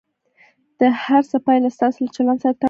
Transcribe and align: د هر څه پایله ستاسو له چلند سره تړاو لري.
د 0.79 0.81
هر 1.03 1.21
څه 1.29 1.37
پایله 1.45 1.69
ستاسو 1.75 1.97
له 2.05 2.09
چلند 2.15 2.39
سره 2.41 2.49
تړاو 2.51 2.55
لري. 2.55 2.59